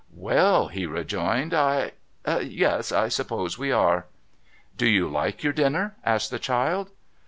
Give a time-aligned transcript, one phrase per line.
[0.31, 1.91] 'Well,' he rejoined,' I
[2.25, 4.07] Yes, I suppose we are.''
[4.79, 6.89] Do you like your dinner?' asked the child.